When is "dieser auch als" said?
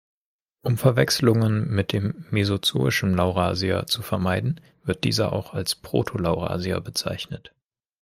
5.03-5.75